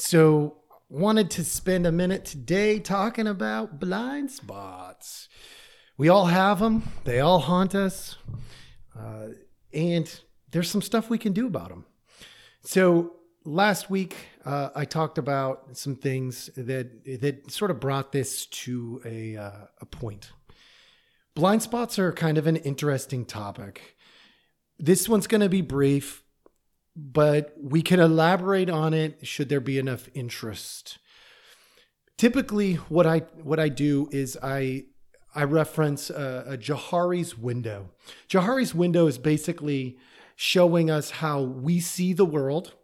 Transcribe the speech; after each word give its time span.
So, 0.00 0.56
wanted 0.88 1.30
to 1.32 1.44
spend 1.44 1.86
a 1.86 1.92
minute 1.92 2.24
today 2.24 2.78
talking 2.78 3.26
about 3.26 3.78
blind 3.78 4.30
spots. 4.30 5.28
We 5.98 6.08
all 6.08 6.24
have 6.24 6.58
them, 6.58 6.84
they 7.04 7.20
all 7.20 7.38
haunt 7.38 7.74
us, 7.74 8.16
uh, 8.98 9.26
and 9.74 10.20
there's 10.52 10.70
some 10.70 10.80
stuff 10.80 11.10
we 11.10 11.18
can 11.18 11.34
do 11.34 11.46
about 11.46 11.68
them. 11.68 11.84
So, 12.62 13.12
last 13.44 13.90
week 13.90 14.16
uh, 14.46 14.70
I 14.74 14.86
talked 14.86 15.18
about 15.18 15.76
some 15.76 15.96
things 15.96 16.48
that 16.56 17.04
that 17.20 17.50
sort 17.50 17.70
of 17.70 17.78
brought 17.78 18.10
this 18.10 18.46
to 18.46 19.02
a 19.04 19.36
uh, 19.36 19.66
a 19.82 19.86
point. 19.86 20.32
Blind 21.34 21.60
spots 21.60 21.98
are 21.98 22.10
kind 22.10 22.38
of 22.38 22.46
an 22.46 22.56
interesting 22.56 23.26
topic. 23.26 23.98
This 24.78 25.10
one's 25.10 25.26
going 25.26 25.42
to 25.42 25.50
be 25.50 25.60
brief 25.60 26.24
but 27.00 27.54
we 27.58 27.82
can 27.82 27.98
elaborate 27.98 28.68
on 28.68 28.92
it 28.92 29.26
should 29.26 29.48
there 29.48 29.60
be 29.60 29.78
enough 29.78 30.08
interest. 30.14 30.98
Typically, 32.18 32.74
what 32.74 33.06
I 33.06 33.20
what 33.42 33.58
I 33.58 33.70
do 33.70 34.08
is 34.12 34.36
I 34.42 34.84
I 35.34 35.44
reference 35.44 36.10
a, 36.10 36.44
a 36.48 36.58
Johari's 36.58 37.38
window. 37.38 37.90
Johari's 38.28 38.74
window 38.74 39.06
is 39.06 39.16
basically 39.16 39.96
showing 40.36 40.90
us 40.90 41.10
how 41.10 41.40
we 41.40 41.80
see 41.80 42.12
the 42.12 42.24
world, 42.24 42.74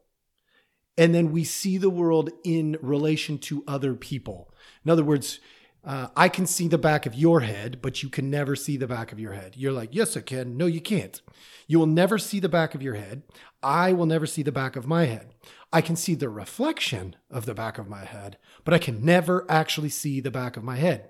and 0.96 1.14
then 1.14 1.32
we 1.32 1.44
see 1.44 1.76
the 1.76 1.90
world 1.90 2.30
in 2.44 2.78
relation 2.80 3.38
to 3.38 3.62
other 3.66 3.94
people. 3.94 4.54
In 4.84 4.90
other 4.90 5.04
words, 5.04 5.40
uh, 5.86 6.08
I 6.16 6.28
can 6.28 6.46
see 6.46 6.66
the 6.66 6.78
back 6.78 7.06
of 7.06 7.14
your 7.14 7.40
head, 7.40 7.78
but 7.80 8.02
you 8.02 8.08
can 8.08 8.28
never 8.28 8.56
see 8.56 8.76
the 8.76 8.88
back 8.88 9.12
of 9.12 9.20
your 9.20 9.34
head. 9.34 9.54
You're 9.56 9.70
like, 9.70 9.90
yes, 9.92 10.16
I 10.16 10.20
can. 10.20 10.56
No, 10.56 10.66
you 10.66 10.80
can't. 10.80 11.22
You 11.68 11.78
will 11.78 11.86
never 11.86 12.18
see 12.18 12.40
the 12.40 12.48
back 12.48 12.74
of 12.74 12.82
your 12.82 12.94
head. 12.94 13.22
I 13.62 13.92
will 13.92 14.06
never 14.06 14.26
see 14.26 14.42
the 14.42 14.50
back 14.50 14.74
of 14.74 14.88
my 14.88 15.04
head. 15.04 15.32
I 15.72 15.80
can 15.80 15.94
see 15.94 16.16
the 16.16 16.28
reflection 16.28 17.14
of 17.30 17.46
the 17.46 17.54
back 17.54 17.78
of 17.78 17.88
my 17.88 18.04
head, 18.04 18.36
but 18.64 18.74
I 18.74 18.78
can 18.78 19.04
never 19.04 19.46
actually 19.48 19.90
see 19.90 20.18
the 20.18 20.30
back 20.30 20.56
of 20.56 20.64
my 20.64 20.74
head. 20.74 21.08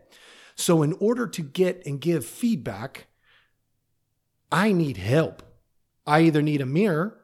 So, 0.57 0.83
in 0.83 0.93
order 1.01 1.27
to 1.27 1.43
get 1.43 1.83
and 1.87 2.01
give 2.01 2.27
feedback, 2.27 3.07
I 4.53 4.73
need 4.73 4.99
help. 4.99 5.43
I 6.07 6.21
either 6.21 6.43
need 6.43 6.61
a 6.61 6.67
mirror 6.67 7.19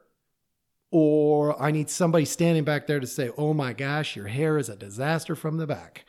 or 0.89 1.59
I 1.61 1.71
need 1.71 1.89
somebody 1.89 2.25
standing 2.25 2.63
back 2.63 2.87
there 2.87 2.99
to 2.99 3.07
say, 3.07 3.29
oh 3.37 3.53
my 3.53 3.73
gosh, 3.73 4.15
your 4.15 4.27
hair 4.27 4.57
is 4.57 4.69
a 4.69 4.75
disaster 4.75 5.35
from 5.35 5.57
the 5.57 5.67
back 5.67 6.05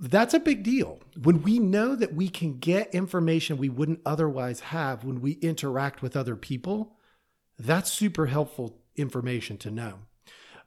that's 0.00 0.32
a 0.32 0.40
big 0.40 0.62
deal. 0.62 0.98
When 1.22 1.42
we 1.42 1.58
know 1.58 1.94
that 1.94 2.14
we 2.14 2.28
can 2.28 2.58
get 2.58 2.94
information 2.94 3.58
we 3.58 3.68
wouldn't 3.68 4.00
otherwise 4.06 4.60
have 4.60 5.04
when 5.04 5.20
we 5.20 5.32
interact 5.32 6.00
with 6.00 6.16
other 6.16 6.36
people, 6.36 6.96
that's 7.58 7.92
super 7.92 8.26
helpful 8.26 8.78
information 8.96 9.58
to 9.58 9.70
know. 9.70 9.98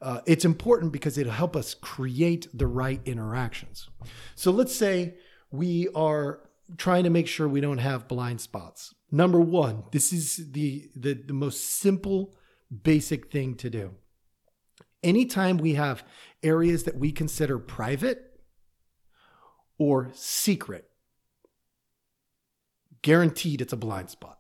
Uh, 0.02 0.20
it's 0.28 0.46
important 0.46 0.92
because 0.92 1.18
it'll 1.18 1.34
help 1.34 1.56
us 1.56 1.74
create 1.74 2.48
the 2.54 2.68
right 2.68 3.02
interactions. 3.06 3.90
So 4.36 4.52
let's 4.52 4.76
say 4.76 5.16
we 5.50 5.88
are 5.96 6.42
trying 6.78 7.06
to 7.06 7.10
make 7.10 7.28
sure 7.28 7.48
we 7.48 7.62
don't 7.62 7.78
have 7.80 8.08
blind 8.08 8.40
spots. 8.40 8.94
Number 9.12 9.40
one, 9.40 9.84
this 9.92 10.14
is 10.14 10.52
the, 10.52 10.90
the, 10.96 11.14
the 11.14 11.34
most 11.34 11.64
simple, 11.80 12.36
basic 12.84 13.32
thing 13.32 13.56
to 13.56 13.70
do. 13.70 13.96
Anytime 15.02 15.58
we 15.58 15.74
have 15.74 16.04
areas 16.44 16.84
that 16.84 16.98
we 16.98 17.12
consider 17.12 17.58
private, 17.58 18.33
or 19.84 20.10
secret, 20.14 20.90
guaranteed 23.02 23.60
it's 23.60 23.74
a 23.74 23.78
blind 23.78 24.10
spot. 24.10 24.40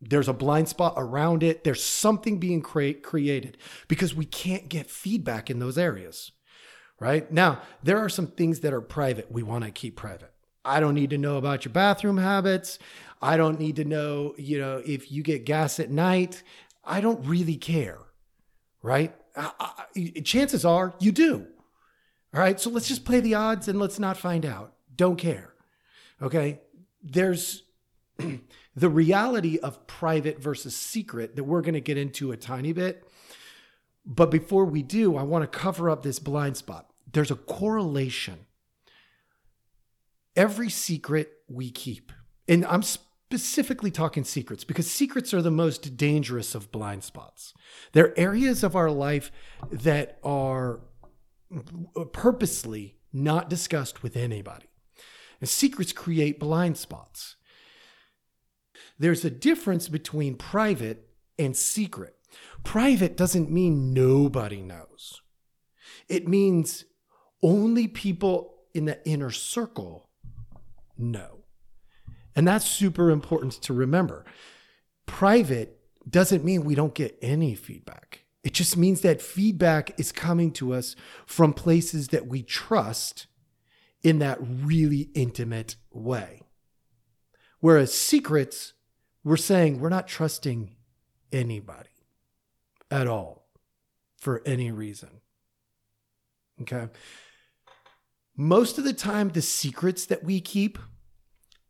There's 0.00 0.28
a 0.28 0.32
blind 0.32 0.68
spot 0.68 0.94
around 0.96 1.44
it. 1.44 1.62
There's 1.62 1.82
something 1.82 2.38
being 2.38 2.60
cre- 2.60 2.98
created 3.00 3.56
because 3.86 4.14
we 4.14 4.24
can't 4.24 4.68
get 4.68 4.90
feedback 4.90 5.48
in 5.48 5.60
those 5.60 5.78
areas. 5.78 6.32
Right 6.98 7.30
now, 7.30 7.62
there 7.84 7.98
are 7.98 8.08
some 8.08 8.26
things 8.26 8.60
that 8.60 8.72
are 8.72 8.80
private 8.80 9.30
we 9.30 9.44
want 9.44 9.64
to 9.64 9.70
keep 9.70 9.96
private. 9.96 10.32
I 10.64 10.80
don't 10.80 10.94
need 10.94 11.10
to 11.10 11.18
know 11.18 11.36
about 11.36 11.64
your 11.64 11.72
bathroom 11.72 12.18
habits. 12.18 12.78
I 13.22 13.36
don't 13.36 13.60
need 13.60 13.76
to 13.76 13.84
know, 13.84 14.34
you 14.36 14.58
know, 14.58 14.82
if 14.84 15.12
you 15.12 15.22
get 15.22 15.44
gas 15.44 15.78
at 15.78 15.90
night. 15.90 16.42
I 16.84 17.00
don't 17.00 17.24
really 17.24 17.56
care. 17.56 17.98
Right? 18.82 19.14
I, 19.36 19.52
I, 19.60 20.20
chances 20.24 20.64
are 20.64 20.94
you 20.98 21.12
do. 21.12 21.46
All 22.34 22.40
right. 22.40 22.58
So 22.58 22.70
let's 22.70 22.88
just 22.88 23.04
play 23.04 23.20
the 23.20 23.34
odds 23.34 23.68
and 23.68 23.78
let's 23.78 23.98
not 23.98 24.16
find 24.16 24.44
out. 24.44 24.74
Don't 25.00 25.16
care. 25.16 25.54
Okay. 26.20 26.60
There's 27.02 27.62
the 28.76 28.90
reality 28.90 29.58
of 29.58 29.86
private 29.86 30.42
versus 30.42 30.76
secret 30.76 31.36
that 31.36 31.44
we're 31.44 31.62
going 31.62 31.72
to 31.72 31.80
get 31.80 31.96
into 31.96 32.32
a 32.32 32.36
tiny 32.36 32.74
bit. 32.74 33.08
But 34.04 34.30
before 34.30 34.66
we 34.66 34.82
do, 34.82 35.16
I 35.16 35.22
want 35.22 35.50
to 35.50 35.58
cover 35.58 35.88
up 35.88 36.02
this 36.02 36.18
blind 36.18 36.58
spot. 36.58 36.90
There's 37.10 37.30
a 37.30 37.36
correlation. 37.36 38.40
Every 40.36 40.68
secret 40.68 41.32
we 41.48 41.70
keep, 41.70 42.12
and 42.46 42.66
I'm 42.66 42.82
specifically 42.82 43.90
talking 43.90 44.24
secrets 44.24 44.64
because 44.64 44.90
secrets 44.90 45.32
are 45.32 45.40
the 45.40 45.50
most 45.50 45.96
dangerous 45.96 46.54
of 46.54 46.70
blind 46.70 47.04
spots. 47.04 47.54
They're 47.92 48.12
areas 48.20 48.62
of 48.62 48.76
our 48.76 48.90
life 48.90 49.32
that 49.72 50.18
are 50.22 50.80
purposely 52.12 52.98
not 53.14 53.48
discussed 53.48 54.02
with 54.02 54.14
anybody. 54.14 54.69
And 55.40 55.48
secrets 55.48 55.92
create 55.92 56.38
blind 56.38 56.76
spots. 56.76 57.36
There's 58.98 59.24
a 59.24 59.30
difference 59.30 59.88
between 59.88 60.36
private 60.36 61.08
and 61.38 61.56
secret. 61.56 62.16
Private 62.64 63.16
doesn't 63.16 63.50
mean 63.50 63.94
nobody 63.94 64.60
knows, 64.60 65.22
it 66.08 66.28
means 66.28 66.84
only 67.42 67.88
people 67.88 68.54
in 68.74 68.84
the 68.84 69.04
inner 69.08 69.30
circle 69.30 70.10
know. 70.98 71.38
And 72.36 72.46
that's 72.46 72.66
super 72.66 73.10
important 73.10 73.54
to 73.62 73.72
remember. 73.72 74.24
Private 75.06 75.80
doesn't 76.08 76.44
mean 76.44 76.64
we 76.64 76.74
don't 76.74 76.94
get 76.94 77.18
any 77.20 77.54
feedback. 77.54 78.24
It 78.44 78.52
just 78.54 78.76
means 78.76 79.00
that 79.00 79.20
feedback 79.20 79.98
is 79.98 80.12
coming 80.12 80.52
to 80.52 80.72
us 80.72 80.96
from 81.26 81.52
places 81.52 82.08
that 82.08 82.26
we 82.26 82.42
trust 82.42 83.26
in 84.02 84.18
that 84.20 84.38
really 84.40 85.10
intimate 85.14 85.76
way. 85.90 86.42
Whereas 87.60 87.92
secrets, 87.92 88.72
we're 89.22 89.36
saying 89.36 89.80
we're 89.80 89.90
not 89.90 90.08
trusting 90.08 90.76
anybody 91.30 91.88
at 92.90 93.06
all 93.06 93.46
for 94.16 94.42
any 94.46 94.70
reason. 94.70 95.20
Okay. 96.62 96.88
Most 98.36 98.78
of 98.78 98.84
the 98.84 98.92
time, 98.92 99.30
the 99.30 99.42
secrets 99.42 100.06
that 100.06 100.24
we 100.24 100.40
keep, 100.40 100.78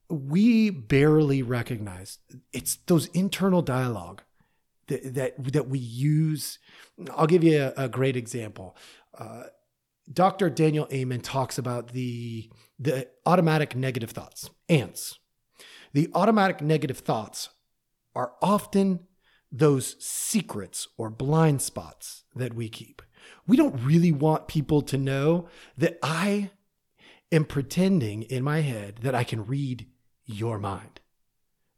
we 0.09 0.71
barely 0.71 1.43
recognize. 1.43 2.19
It's 2.53 2.77
those 2.87 3.07
internal 3.09 3.63
dialogue 3.63 4.23
that 4.87 5.15
that, 5.15 5.53
that 5.53 5.69
we 5.69 5.79
use. 5.79 6.59
I'll 7.17 7.27
give 7.27 7.45
you 7.45 7.73
a, 7.77 7.85
a 7.85 7.89
great 7.89 8.17
example. 8.17 8.77
Uh, 9.17 9.45
Dr. 10.13 10.51
Daniel 10.51 10.89
Amen 10.93 11.21
talks 11.21 11.59
about 11.59 11.93
the 11.93 12.51
the 12.79 13.09
automatic 13.27 13.77
negative 13.77 14.11
thoughts, 14.11 14.51
ants. 14.69 15.19
The 15.93 16.11
automatic 16.15 16.63
negative 16.63 16.99
thoughts 16.99 17.51
are 18.15 18.33
often 18.41 19.01
those 19.53 19.97
secrets 19.99 20.89
or 20.97 21.11
blind 21.11 21.61
spots 21.63 22.25
that 22.35 22.55
we 22.55 22.69
keep. 22.69 23.03
We 23.47 23.57
don't 23.57 23.85
really 23.85 24.13
want 24.13 24.49
people 24.49 24.83
to 24.83 24.97
know 24.97 25.49
that 25.77 25.99
I 26.03 26.51
am 27.33 27.45
pretending 27.45 28.23
in 28.23 28.43
my 28.43 28.61
head 28.61 29.01
that 29.03 29.15
I 29.15 29.25
can 29.25 29.47
read 29.47 29.87
your 30.25 30.59
mind. 30.59 31.01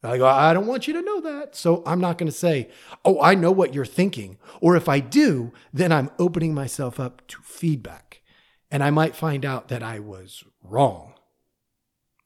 I 0.05 0.19
go, 0.19 0.27
I 0.27 0.53
don't 0.53 0.67
want 0.67 0.89
you 0.89 0.95
to 0.95 1.03
know 1.03 1.21
that. 1.21 1.55
So 1.55 1.83
I'm 1.87 2.01
not 2.01 2.19
going 2.19 2.31
to 2.31 2.37
say, 2.37 2.71
oh, 3.05 3.21
I 3.21 3.35
know 3.35 3.53
what 3.53 3.73
you're 3.73 3.85
thinking. 3.85 4.37
Or 4.61 4.75
if 4.75 4.89
I 4.89 4.99
do, 4.99 5.53
then 5.73 5.93
I'm 5.93 6.11
opening 6.19 6.55
myself 6.55 6.99
up 6.99 7.27
to 7.29 7.41
feedback. 7.43 8.23
And 8.71 8.83
I 8.83 8.91
might 8.91 9.15
find 9.15 9.45
out 9.45 9.69
that 9.69 9.83
I 9.83 10.01
was 10.01 10.43
wrong. 10.63 11.15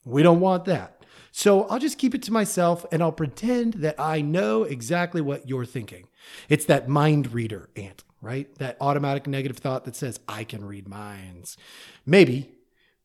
We 0.05 0.23
don't 0.23 0.40
want 0.40 0.64
that. 0.67 1.05
So 1.32 1.64
I'll 1.64 1.78
just 1.78 1.99
keep 1.99 2.14
it 2.14 2.23
to 2.23 2.32
myself 2.32 2.87
and 2.90 3.02
I'll 3.02 3.12
pretend 3.12 3.75
that 3.75 4.00
I 4.00 4.23
know 4.23 4.62
exactly 4.62 5.20
what 5.20 5.46
you're 5.46 5.67
thinking. 5.67 6.08
It's 6.49 6.64
that 6.67 6.88
mind 6.88 7.34
reader 7.34 7.69
ant, 7.76 8.05
right? 8.23 8.55
That 8.55 8.78
automatic 8.81 9.26
negative 9.26 9.58
thought 9.58 9.84
that 9.84 9.96
says, 9.96 10.19
I 10.26 10.44
can 10.44 10.64
read 10.64 10.88
minds. 10.88 11.58
Maybe, 12.06 12.52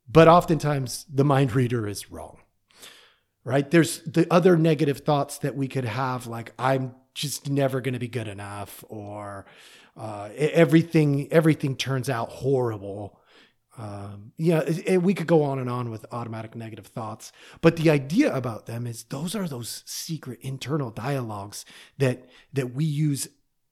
but 0.09 0.29
oftentimes 0.29 1.06
the 1.13 1.25
mind 1.25 1.53
reader 1.53 1.88
is 1.88 2.09
wrong 2.09 2.38
right? 3.43 3.69
There's 3.69 3.99
the 3.99 4.27
other 4.31 4.55
negative 4.55 4.99
thoughts 4.99 5.39
that 5.39 5.55
we 5.55 5.67
could 5.67 5.85
have, 5.85 6.27
like 6.27 6.53
I'm 6.59 6.95
just 7.13 7.49
never 7.49 7.81
going 7.81 7.93
to 7.93 7.99
be 7.99 8.07
good 8.07 8.27
enough, 8.27 8.83
or 8.88 9.45
uh, 9.97 10.29
everything 10.35 11.31
everything 11.31 11.75
turns 11.75 12.09
out 12.09 12.29
horrible. 12.29 13.19
Um, 13.77 14.33
yeah, 14.38 14.59
it, 14.59 14.88
it, 14.88 15.01
we 15.01 15.13
could 15.13 15.27
go 15.27 15.43
on 15.43 15.57
and 15.57 15.69
on 15.69 15.89
with 15.89 16.05
automatic 16.11 16.55
negative 16.55 16.88
thoughts, 16.88 17.31
but 17.61 17.77
the 17.77 17.89
idea 17.89 18.33
about 18.33 18.65
them 18.65 18.85
is 18.85 19.03
those 19.05 19.33
are 19.35 19.47
those 19.47 19.83
secret 19.85 20.39
internal 20.41 20.91
dialogues 20.91 21.65
that 21.97 22.29
that 22.53 22.73
we 22.73 22.85
use 22.85 23.29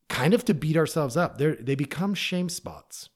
kind 0.07 0.33
of 0.33 0.43
to 0.45 0.53
beat 0.53 0.75
ourselves 0.75 1.15
up. 1.15 1.37
They're, 1.37 1.55
they 1.55 1.75
become 1.75 2.13
shame 2.15 2.49
spots. 2.49 3.09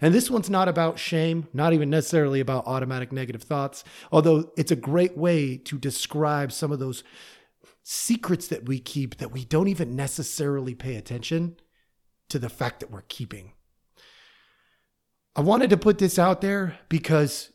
And 0.00 0.14
this 0.14 0.30
one's 0.30 0.48
not 0.48 0.68
about 0.68 0.98
shame, 0.98 1.48
not 1.52 1.72
even 1.72 1.90
necessarily 1.90 2.40
about 2.40 2.66
automatic 2.66 3.12
negative 3.12 3.42
thoughts, 3.42 3.84
although 4.10 4.50
it's 4.56 4.72
a 4.72 4.76
great 4.76 5.16
way 5.16 5.56
to 5.58 5.78
describe 5.78 6.52
some 6.52 6.72
of 6.72 6.78
those 6.78 7.04
secrets 7.82 8.48
that 8.48 8.66
we 8.66 8.78
keep 8.78 9.18
that 9.18 9.32
we 9.32 9.44
don't 9.44 9.68
even 9.68 9.96
necessarily 9.96 10.74
pay 10.74 10.96
attention 10.96 11.56
to 12.28 12.38
the 12.38 12.48
fact 12.48 12.80
that 12.80 12.90
we're 12.90 13.02
keeping. 13.02 13.52
I 15.36 15.42
wanted 15.42 15.70
to 15.70 15.76
put 15.76 15.98
this 15.98 16.18
out 16.18 16.40
there 16.40 16.78
because 16.88 17.50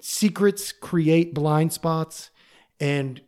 secrets 0.00 0.72
create 0.72 1.34
blind 1.34 1.72
spots. 1.72 2.30
And 2.80 3.20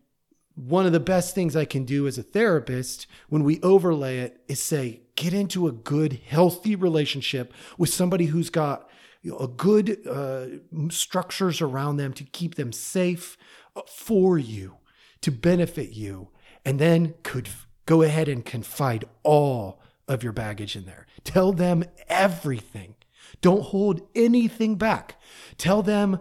one 0.54 0.86
of 0.86 0.92
the 0.92 1.00
best 1.00 1.34
things 1.34 1.56
I 1.56 1.64
can 1.64 1.84
do 1.84 2.06
as 2.06 2.16
a 2.16 2.22
therapist 2.22 3.06
when 3.28 3.42
we 3.42 3.60
overlay 3.62 4.18
it 4.18 4.40
is 4.46 4.62
say, 4.62 5.02
get 5.16 5.34
into 5.34 5.66
a 5.66 5.72
good, 5.72 6.20
healthy 6.26 6.76
relationship 6.76 7.52
with 7.76 7.90
somebody 7.90 8.26
who's 8.26 8.50
got 8.50 8.88
you 9.22 9.32
know, 9.32 9.38
a 9.38 9.48
good 9.48 10.06
uh, 10.06 10.46
structures 10.90 11.60
around 11.60 11.96
them 11.96 12.12
to 12.12 12.24
keep 12.24 12.54
them 12.54 12.72
safe 12.72 13.36
uh, 13.74 13.80
for 13.88 14.38
you, 14.38 14.76
to 15.22 15.32
benefit 15.32 15.90
you, 15.90 16.28
and 16.64 16.78
then 16.78 17.14
could 17.22 17.48
go 17.86 18.02
ahead 18.02 18.28
and 18.28 18.44
confide 18.44 19.04
all 19.22 19.80
of 20.06 20.22
your 20.22 20.32
baggage 20.32 20.76
in 20.76 20.84
there. 20.84 21.06
Tell 21.24 21.52
them 21.52 21.84
everything. 22.08 22.94
Don't 23.40 23.62
hold 23.62 24.02
anything 24.14 24.76
back. 24.76 25.20
Tell 25.58 25.82
them 25.82 26.20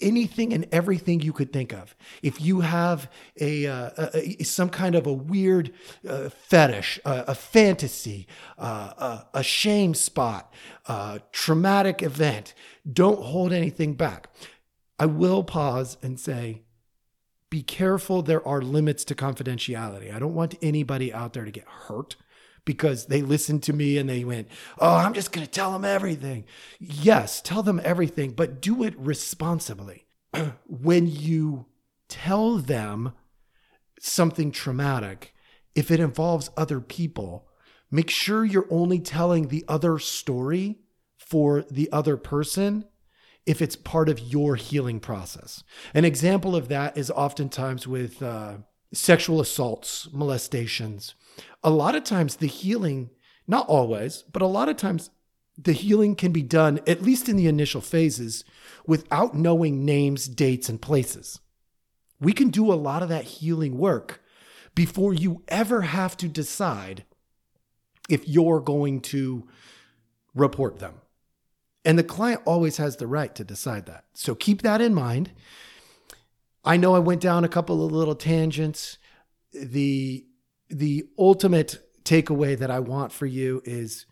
anything 0.00 0.52
and 0.52 0.66
everything 0.72 1.20
you 1.20 1.32
could 1.32 1.52
think 1.52 1.72
of. 1.72 1.94
If 2.22 2.40
you 2.40 2.60
have 2.60 3.10
a, 3.40 3.66
uh, 3.66 3.90
a 4.14 4.44
some 4.44 4.70
kind 4.70 4.94
of 4.94 5.06
a 5.06 5.12
weird 5.12 5.72
uh, 6.08 6.28
fetish, 6.28 7.00
a 7.04 7.34
fantasy, 7.34 8.26
uh, 8.58 9.22
a 9.32 9.42
shame 9.42 9.94
spot, 9.94 10.52
a 10.86 11.20
traumatic 11.32 12.02
event, 12.02 12.54
don't 12.90 13.22
hold 13.22 13.52
anything 13.52 13.94
back. 13.94 14.28
I 14.98 15.06
will 15.06 15.42
pause 15.42 15.96
and 16.02 16.20
say, 16.20 16.62
be 17.48 17.62
careful. 17.62 18.22
There 18.22 18.46
are 18.46 18.62
limits 18.62 19.04
to 19.06 19.14
confidentiality. 19.14 20.14
I 20.14 20.18
don't 20.18 20.34
want 20.34 20.56
anybody 20.62 21.12
out 21.12 21.32
there 21.32 21.44
to 21.44 21.50
get 21.50 21.66
hurt 21.66 22.16
because 22.64 23.06
they 23.06 23.22
listened 23.22 23.62
to 23.64 23.72
me 23.72 23.98
and 23.98 24.08
they 24.08 24.24
went, 24.24 24.48
Oh, 24.78 24.96
I'm 24.96 25.14
just 25.14 25.32
going 25.32 25.46
to 25.46 25.50
tell 25.50 25.72
them 25.72 25.84
everything. 25.84 26.44
Yes, 26.78 27.40
tell 27.40 27.62
them 27.62 27.80
everything, 27.84 28.32
but 28.32 28.60
do 28.60 28.82
it 28.82 28.98
responsibly. 28.98 30.06
when 30.66 31.06
you 31.06 31.66
tell 32.08 32.56
them 32.56 33.12
something 34.00 34.50
traumatic, 34.50 35.34
if 35.74 35.90
it 35.90 36.00
involves 36.00 36.50
other 36.56 36.80
people, 36.80 37.48
make 37.90 38.10
sure 38.10 38.44
you're 38.44 38.68
only 38.70 38.98
telling 38.98 39.48
the 39.48 39.64
other 39.68 39.98
story 39.98 40.80
for 41.18 41.62
the 41.70 41.90
other 41.92 42.16
person 42.16 42.84
if 43.46 43.62
it's 43.62 43.76
part 43.76 44.08
of 44.08 44.18
your 44.18 44.56
healing 44.56 45.00
process. 45.00 45.64
An 45.94 46.04
example 46.04 46.54
of 46.54 46.68
that 46.68 46.96
is 46.96 47.10
oftentimes 47.10 47.86
with 47.86 48.22
uh, 48.22 48.58
sexual 48.92 49.40
assaults, 49.40 50.08
molestations, 50.12 51.14
a 51.62 51.70
lot 51.70 51.94
of 51.94 52.04
times 52.04 52.36
the 52.36 52.46
healing, 52.46 53.10
not 53.46 53.68
always, 53.68 54.24
but 54.32 54.42
a 54.42 54.46
lot 54.46 54.68
of 54.68 54.76
times 54.76 55.10
the 55.56 55.72
healing 55.72 56.14
can 56.14 56.32
be 56.32 56.42
done, 56.42 56.80
at 56.86 57.02
least 57.02 57.28
in 57.28 57.36
the 57.36 57.46
initial 57.46 57.80
phases, 57.80 58.44
without 58.86 59.34
knowing 59.34 59.84
names, 59.84 60.26
dates, 60.26 60.68
and 60.68 60.80
places. 60.80 61.40
We 62.20 62.32
can 62.32 62.48
do 62.48 62.72
a 62.72 62.74
lot 62.74 63.02
of 63.02 63.08
that 63.10 63.24
healing 63.24 63.78
work 63.78 64.22
before 64.74 65.12
you 65.12 65.42
ever 65.48 65.82
have 65.82 66.16
to 66.18 66.28
decide 66.28 67.04
if 68.08 68.26
you're 68.26 68.60
going 68.60 69.00
to 69.00 69.46
report 70.34 70.78
them. 70.78 70.94
And 71.84 71.98
the 71.98 72.04
client 72.04 72.42
always 72.44 72.76
has 72.76 72.96
the 72.96 73.06
right 73.06 73.34
to 73.34 73.44
decide 73.44 73.86
that. 73.86 74.04
So 74.12 74.34
keep 74.34 74.62
that 74.62 74.80
in 74.80 74.94
mind. 74.94 75.32
I 76.64 76.76
know 76.76 76.94
I 76.94 76.98
went 76.98 77.20
down 77.20 77.44
a 77.44 77.48
couple 77.48 77.84
of 77.84 77.92
little 77.92 78.14
tangents. 78.14 78.98
The 79.52 80.24
the 80.68 81.04
ultimate 81.18 81.82
takeaway 82.04 82.56
that 82.58 82.70
I 82.70 82.80
want 82.80 83.12
for 83.12 83.26
you 83.26 83.62
is 83.64 84.06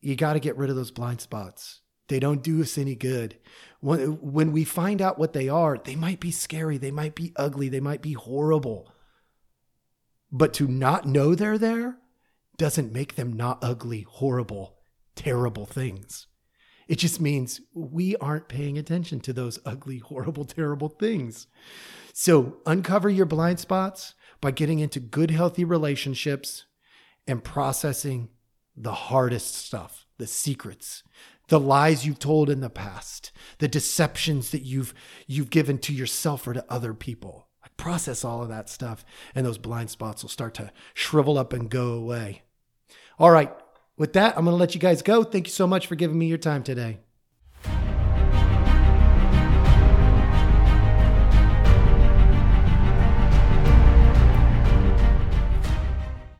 you 0.00 0.16
got 0.16 0.32
to 0.32 0.40
get 0.40 0.56
rid 0.56 0.70
of 0.70 0.76
those 0.76 0.90
blind 0.90 1.20
spots. 1.20 1.80
They 2.08 2.18
don't 2.18 2.42
do 2.42 2.60
us 2.60 2.76
any 2.76 2.96
good. 2.96 3.38
When, 3.78 4.20
when 4.20 4.50
we 4.50 4.64
find 4.64 5.00
out 5.00 5.18
what 5.18 5.32
they 5.32 5.48
are, 5.48 5.78
they 5.78 5.94
might 5.94 6.18
be 6.18 6.32
scary, 6.32 6.76
they 6.76 6.90
might 6.90 7.14
be 7.14 7.32
ugly, 7.36 7.68
they 7.68 7.80
might 7.80 8.02
be 8.02 8.14
horrible. 8.14 8.92
But 10.32 10.52
to 10.54 10.66
not 10.66 11.06
know 11.06 11.34
they're 11.34 11.58
there 11.58 11.98
doesn't 12.56 12.92
make 12.92 13.14
them 13.14 13.32
not 13.32 13.62
ugly, 13.62 14.02
horrible, 14.08 14.78
terrible 15.14 15.66
things. 15.66 16.26
It 16.90 16.98
just 16.98 17.20
means 17.20 17.60
we 17.72 18.16
aren't 18.16 18.48
paying 18.48 18.76
attention 18.76 19.20
to 19.20 19.32
those 19.32 19.60
ugly, 19.64 19.98
horrible, 19.98 20.44
terrible 20.44 20.88
things. 20.88 21.46
So 22.12 22.56
uncover 22.66 23.08
your 23.08 23.26
blind 23.26 23.60
spots 23.60 24.14
by 24.40 24.50
getting 24.50 24.80
into 24.80 24.98
good, 24.98 25.30
healthy 25.30 25.64
relationships 25.64 26.64
and 27.28 27.44
processing 27.44 28.30
the 28.76 28.92
hardest 28.92 29.54
stuff, 29.54 30.04
the 30.18 30.26
secrets, 30.26 31.04
the 31.46 31.60
lies 31.60 32.04
you've 32.04 32.18
told 32.18 32.50
in 32.50 32.58
the 32.58 32.68
past, 32.68 33.30
the 33.58 33.68
deceptions 33.68 34.50
that 34.50 34.62
you've 34.62 34.92
you've 35.28 35.50
given 35.50 35.78
to 35.78 35.94
yourself 35.94 36.48
or 36.48 36.54
to 36.54 36.64
other 36.68 36.92
people. 36.92 37.46
Process 37.76 38.24
all 38.24 38.42
of 38.42 38.48
that 38.48 38.68
stuff, 38.68 39.04
and 39.32 39.46
those 39.46 39.58
blind 39.58 39.90
spots 39.90 40.24
will 40.24 40.28
start 40.28 40.54
to 40.54 40.72
shrivel 40.92 41.38
up 41.38 41.52
and 41.52 41.70
go 41.70 41.92
away. 41.92 42.42
All 43.16 43.30
right, 43.30 43.52
with 44.00 44.14
that, 44.14 44.38
I'm 44.38 44.46
going 44.46 44.54
to 44.54 44.58
let 44.58 44.74
you 44.74 44.80
guys 44.80 45.02
go. 45.02 45.22
Thank 45.22 45.46
you 45.46 45.52
so 45.52 45.66
much 45.66 45.86
for 45.86 45.94
giving 45.94 46.18
me 46.18 46.26
your 46.26 46.38
time 46.38 46.62
today. 46.62 47.00